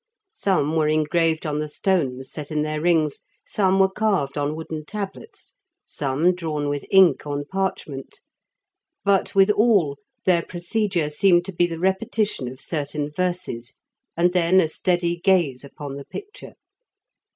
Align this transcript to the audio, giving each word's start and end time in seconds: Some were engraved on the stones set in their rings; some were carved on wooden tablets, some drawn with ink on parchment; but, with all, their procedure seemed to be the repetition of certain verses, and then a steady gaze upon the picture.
Some 0.33 0.75
were 0.75 0.87
engraved 0.87 1.45
on 1.45 1.59
the 1.59 1.67
stones 1.67 2.31
set 2.31 2.49
in 2.49 2.63
their 2.63 2.81
rings; 2.81 3.21
some 3.45 3.77
were 3.77 3.87
carved 3.87 4.35
on 4.35 4.55
wooden 4.55 4.83
tablets, 4.83 5.53
some 5.85 6.33
drawn 6.33 6.69
with 6.69 6.85
ink 6.89 7.27
on 7.27 7.45
parchment; 7.45 8.19
but, 9.05 9.35
with 9.35 9.51
all, 9.51 9.99
their 10.25 10.41
procedure 10.41 11.11
seemed 11.11 11.45
to 11.45 11.53
be 11.53 11.67
the 11.67 11.77
repetition 11.77 12.47
of 12.47 12.59
certain 12.61 13.11
verses, 13.11 13.75
and 14.17 14.33
then 14.33 14.59
a 14.59 14.67
steady 14.67 15.17
gaze 15.17 15.63
upon 15.63 15.97
the 15.97 16.05
picture. 16.05 16.55